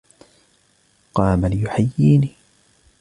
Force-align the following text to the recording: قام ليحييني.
قام 1.13 1.45
ليحييني. 1.45 2.31